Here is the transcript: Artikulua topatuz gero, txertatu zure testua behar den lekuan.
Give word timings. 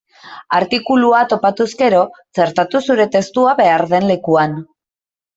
Artikulua 0.59 1.17
topatuz 1.33 1.67
gero, 1.81 1.99
txertatu 2.39 2.81
zure 2.87 3.05
testua 3.17 3.53
behar 3.59 3.85
den 3.93 4.07
lekuan. 4.13 4.57